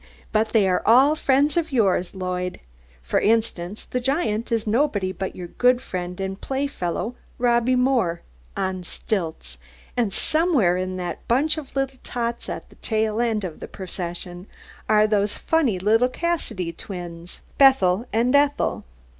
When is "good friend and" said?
5.49-6.41